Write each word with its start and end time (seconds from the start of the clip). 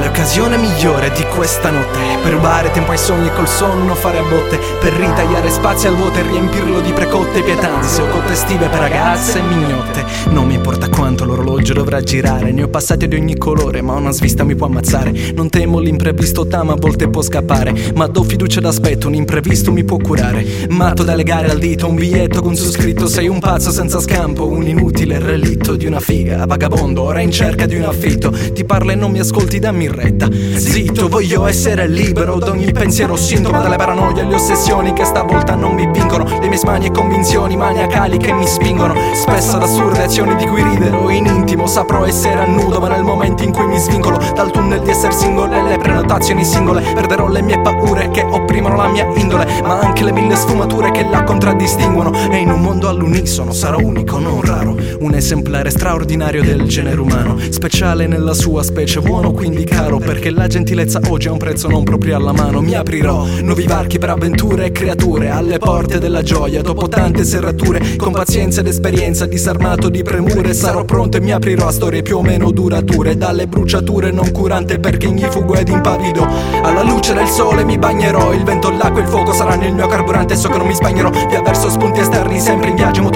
l'occasione 0.00 0.56
migliore 0.56 1.10
di 1.10 1.24
questa 1.24 1.70
notte. 1.70 1.98
Per 2.22 2.32
rubare 2.32 2.70
tempo 2.70 2.90
ai 2.90 2.98
sogni 2.98 3.28
e 3.28 3.32
col 3.32 3.48
sonno 3.48 3.94
fare 3.94 4.18
a 4.18 4.22
botte 4.22 4.58
Per 4.80 4.92
ritagliare 4.92 5.50
spazio 5.50 5.88
al 5.88 5.96
vuoto 5.96 6.18
e 6.18 6.22
riempirlo 6.22 6.80
di 6.80 6.92
precotte 6.92 7.42
pietanze 7.42 8.02
O 8.02 8.08
cotte 8.08 8.32
estive 8.32 8.68
per 8.68 8.80
ragazze 8.80 9.38
e 9.38 9.42
mignotte. 9.42 10.04
Non 10.30 10.46
mi 10.46 10.54
importa 10.54 10.88
quanto 10.88 11.24
l'orologio 11.24 11.72
dovrà 11.74 12.00
girare 12.00 12.52
Ne 12.52 12.64
ho 12.64 12.68
passati 12.68 13.08
di 13.08 13.16
ogni 13.16 13.36
colore 13.36 13.82
ma 13.82 13.94
una 13.94 14.10
svista 14.10 14.44
mi 14.44 14.54
può 14.54 14.66
ammazzare. 14.66 15.32
Non 15.34 15.48
temo 15.48 15.78
l'imprevisto, 15.78 16.46
tama 16.46 16.72
a 16.72 16.76
volte 16.76 17.08
può 17.08 17.22
scappare 17.22 17.92
Ma 17.94 18.06
do 18.06 18.22
fiducia 18.22 18.60
d'aspetto, 18.60 19.06
un 19.06 19.14
imprevisto 19.14 19.72
mi 19.72 19.84
può 19.84 19.96
curare. 19.96 20.44
Matto 20.68 21.02
da 21.02 21.14
legare 21.14 21.50
al 21.50 21.58
dito, 21.58 21.88
un 21.88 21.94
biglietto 21.94 22.42
con 22.42 22.56
su 22.56 22.70
scritto 22.70 23.06
Sei 23.06 23.28
un 23.28 23.38
pazzo 23.38 23.70
senza 23.70 24.00
scampo, 24.00 24.46
un 24.46 24.66
inutile 24.66 25.18
relitto 25.18 25.76
di 25.76 25.86
una 25.86 26.00
figa. 26.00 26.44
Vagabondo, 26.46 27.02
ora 27.02 27.20
in 27.20 27.30
cerca 27.30 27.66
di 27.66 27.76
un 27.76 27.84
affitto. 27.84 28.30
Ti 28.52 28.64
parla 28.64 28.92
e 28.92 28.96
non 28.96 29.10
mi 29.10 29.20
ascolti, 29.20 29.58
dammi 29.58 29.87
retta. 29.88 30.28
Zitto, 30.56 31.08
voglio 31.08 31.46
essere 31.46 31.86
libero 31.88 32.36
d'ogni 32.36 32.70
pensiero. 32.72 33.16
Sintomo 33.16 33.60
delle 33.60 33.76
paranoie 33.76 34.24
le 34.24 34.34
ossessioni 34.34 34.92
che 34.92 35.04
stavolta 35.04 35.54
non 35.54 35.74
mi 35.74 35.88
vincono. 35.90 36.24
Le 36.40 36.48
mie 36.48 36.58
smanie 36.58 36.88
e 36.88 36.90
convinzioni 36.90 37.56
maniacali 37.56 38.18
che 38.18 38.32
mi 38.32 38.46
spingono. 38.46 38.94
Spesso 39.14 39.56
ad 39.56 39.62
assurde 39.62 40.02
azioni 40.02 40.36
di 40.36 40.46
cui 40.46 40.62
ridero 40.62 41.08
in 41.10 41.26
intimo. 41.26 41.66
Saprò 41.66 42.04
essere 42.04 42.40
a 42.40 42.46
nudo 42.46 42.80
ma 42.80 42.88
nel 42.88 43.02
momento 43.02 43.42
in 43.42 43.52
cui 43.52 43.66
mi 43.66 43.78
svincolo 43.78 44.18
Dal 44.34 44.50
tunnel 44.50 44.80
di 44.82 44.90
essere 44.90 45.12
singolo 45.12 45.52
e 45.52 45.62
le 45.62 45.78
prenotazioni 45.78 46.44
singole. 46.44 46.82
Perderò 46.94 47.28
le 47.28 47.42
mie 47.42 47.60
paure 47.60 48.10
che 48.10 48.22
opprimono 48.22 48.76
la 48.76 48.88
mia 48.88 49.06
indole 49.14 49.46
Ma 49.62 49.80
anche 49.80 50.04
le 50.04 50.12
mille 50.12 50.36
sfumature 50.36 50.90
che 50.90 51.06
la 51.08 51.24
contraddistinguono. 51.24 52.30
E 52.30 52.36
in 52.36 52.50
un 52.50 52.60
mondo 52.60 52.88
all'unisono 52.88 53.52
sarò 53.52 53.78
unico, 53.78 54.18
non 54.18 54.42
raro. 54.42 54.76
Un 55.00 55.14
esemplare 55.14 55.70
straordinario 55.70 56.42
del 56.42 56.64
genere 56.64 57.00
umano. 57.00 57.38
Speciale 57.48 58.06
nella 58.06 58.34
sua 58.34 58.62
specie, 58.62 59.00
buono 59.00 59.32
quindi 59.32 59.64
caro 59.64 59.77
Perché 59.78 60.30
la 60.30 60.46
gentilezza 60.46 61.00
oggi 61.08 61.28
ha 61.28 61.32
un 61.32 61.38
prezzo 61.38 61.68
non 61.68 61.84
proprio 61.84 62.16
alla 62.16 62.32
mano. 62.32 62.60
Mi 62.60 62.74
aprirò 62.74 63.24
nuovi 63.42 63.66
varchi 63.66 63.98
per 63.98 64.10
avventure 64.10 64.66
e 64.66 64.72
creature 64.72 65.30
Alle 65.30 65.58
porte 65.58 65.98
della 65.98 66.22
gioia. 66.22 66.62
Dopo 66.62 66.88
tante 66.88 67.24
serrature 67.24 67.96
Con 67.96 68.12
pazienza 68.12 68.60
ed 68.60 68.66
esperienza 68.66 69.26
disarmato 69.26 69.88
di 69.88 70.02
premure 70.02 70.52
Sarò 70.54 70.84
pronto 70.84 71.16
e 71.16 71.20
mi 71.20 71.32
aprirò 71.32 71.68
a 71.68 71.72
storie 71.72 72.02
più 72.02 72.18
o 72.18 72.22
meno 72.22 72.50
durature. 72.50 73.16
Dalle 73.16 73.46
bruciature 73.46 74.10
non 74.10 74.30
curante 74.32 74.78
perché 74.78 75.06
ignifugo 75.06 75.54
ed 75.54 75.68
impavido 75.68 76.26
Alla 76.62 76.82
luce 76.82 77.14
del 77.14 77.28
sole 77.28 77.64
mi 77.64 77.78
bagnerò. 77.78 78.32
Il 78.32 78.44
vento, 78.44 78.70
l'acqua 78.70 79.00
e 79.00 79.04
il 79.04 79.08
fuoco 79.08 79.32
saranno 79.32 79.66
il 79.66 79.74
mio 79.74 79.86
carburante 79.86 80.36
So 80.36 80.48
che 80.48 80.58
non 80.58 80.66
mi 80.66 80.74
spagnerò. 80.74 81.10
Via 81.10 81.42
verso 81.42 81.70
spunti 81.70 82.00
esterni 82.00 82.40
Sempre 82.40 82.70
in 82.70 82.74
viaggio 82.74 83.00
ogni 83.00 83.10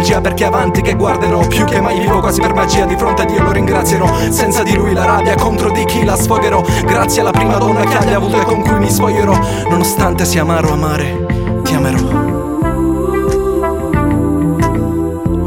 nostalgia 0.00 0.20
perché 0.20 0.44
avanti 0.44 0.80
che 0.80 0.94
guarderò. 0.94 1.46
Più 1.46 1.64
che 1.64 1.80
mai 1.80 2.00
vivo 2.00 2.20
quasi 2.20 2.40
per 2.40 2.54
magia 2.54 2.86
Di 2.86 2.96
fronte 2.96 3.22
a 3.22 3.24
Dio 3.24 3.42
lo 3.42 3.52
ringrazierò. 3.52 4.06
Senza 4.30 4.62
di 4.62 4.74
lui 4.74 4.92
la 4.92 5.04
rabbia 5.04 5.34
contro 5.34 5.70
di 5.70 5.84
chi 5.84 6.04
la 6.04 6.16
sfogherò. 6.16 6.62
Grazie 6.84 7.20
alla 7.20 7.30
prima 7.30 7.58
donna 7.58 7.84
che 7.84 7.96
abbia 7.96 8.16
avuto 8.16 8.40
e 8.40 8.44
con 8.44 8.62
cui 8.62 8.78
mi 8.78 8.90
spoglierò 8.90 9.38
Nonostante 9.68 10.24
sia 10.24 10.42
amaro 10.42 10.72
amare 10.72 11.26
Ti 11.62 11.74
amerò. 11.74 11.98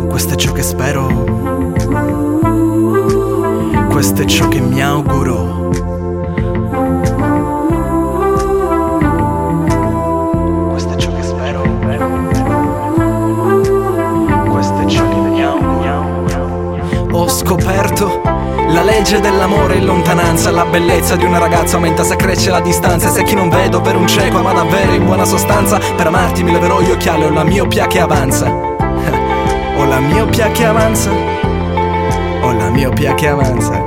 Questo 0.08 0.34
è 0.34 0.38
ciò 0.38 0.52
che 0.52 0.62
spero. 0.62 1.08
Questo 3.90 4.22
è 4.22 4.26
ciò 4.26 4.48
che 4.48 4.60
mi 4.60 4.82
auguro 4.82 5.63
scoperto 17.44 18.22
la 18.70 18.82
legge 18.82 19.20
dell'amore 19.20 19.76
in 19.76 19.86
lontananza. 19.86 20.50
La 20.50 20.66
bellezza 20.66 21.16
di 21.16 21.26
una 21.26 21.38
ragazza 21.38 21.76
aumenta 21.76 22.04
se 22.04 22.16
cresce 22.16 22.50
la 22.50 22.62
distanza. 22.62 23.10
E 23.10 23.12
se 23.12 23.24
chi 23.24 23.36
non 23.36 23.50
vedo 23.50 23.82
per 23.82 23.96
un 23.96 24.08
cieco 24.08 24.42
ma 24.42 24.54
davvero 24.54 24.94
in 24.94 25.06
buona 25.06 25.26
sostanza 25.26 25.78
Per 25.78 26.08
amarti 26.08 26.44
mi 26.44 26.52
leverò 26.52 26.82
gli 26.82 26.90
occhiali 26.90 27.24
Ho 27.24 27.30
la 27.30 27.44
miopia 27.44 27.88
che 27.88 28.00
avanza. 28.00 28.50
Ho 29.78 29.86
la 29.86 30.00
miopia 30.00 30.50
che 30.52 30.66
avanza. 30.66 31.12
Ho 32.42 32.52
la 32.52 32.70
miopia 32.70 33.14
che 33.14 33.28
avanza. 33.28 33.80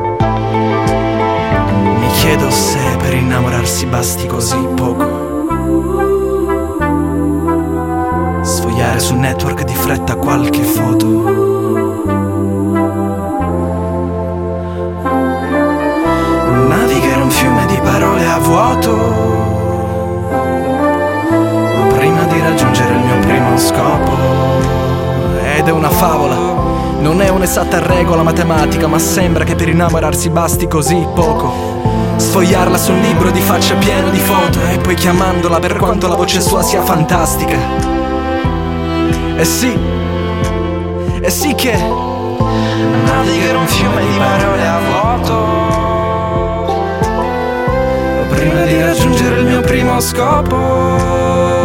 Mi 1.99 2.09
chiedo 2.19 2.50
se 2.50 2.78
per 2.99 3.15
innamorarsi 3.15 3.87
basti 3.87 4.27
così 4.27 4.59
poco. 4.75 5.25
Sfogliare 8.43 9.00
su 9.00 9.17
network 9.17 9.65
di 9.65 9.75
fretta 9.75 10.15
qualche 10.15 10.62
foto 10.62 11.86
scopo 23.66 24.12
Ed 25.56 25.66
è 25.66 25.72
una 25.72 25.91
favola. 25.91 26.37
Non 27.00 27.21
è 27.21 27.28
un'esatta 27.28 27.84
regola 27.84 28.22
matematica 28.22 28.87
Ma 28.87 28.99
sembra 28.99 29.44
che 29.44 29.54
per 29.54 29.69
innamorarsi 29.69 30.31
basti 30.31 30.66
così 30.69 31.06
poco. 31.15 31.75
Sfogliarla 32.16 32.78
su 32.78 32.93
un 32.93 33.00
libro 33.00 33.31
di 33.31 33.41
faccia 33.41 33.75
pieno 33.75 34.09
di 34.09 34.19
foto 34.19 34.59
E 34.71 34.78
poi 34.78 34.94
chiamandola 34.94 35.59
per 35.59 35.76
quanto 35.76 36.09
la 36.09 36.15
voce 36.15 36.41
sua 36.41 36.62
sia 36.62 36.82
fantastica. 36.82 37.59
E 39.37 39.44
sì 39.44 39.76
E 41.21 41.31
sì 41.31 41.55
che 41.55 41.76
Navigare 41.76 43.56
un 43.56 43.66
fiume 43.66 44.00
di 44.00 44.16
parole 44.16 44.66
a 44.66 44.78
vuoto 44.78 45.66
prima 48.28 48.65
di 48.65 48.81
raggiungere 48.81 49.41
il 49.41 49.47
mio 49.47 49.60
primo 49.60 49.99
scopo. 50.00 51.56